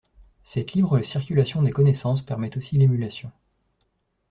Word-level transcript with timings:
Cette 0.43 0.73
libre 0.73 0.99
circulation 1.03 1.61
des 1.61 1.69
connaissances 1.69 2.23
permet 2.23 2.57
aussi 2.57 2.75
l'émulation. 2.75 3.31